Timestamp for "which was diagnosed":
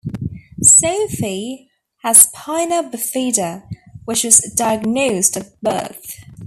4.05-5.37